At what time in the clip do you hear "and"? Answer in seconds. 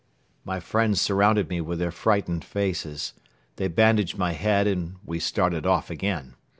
4.65-4.95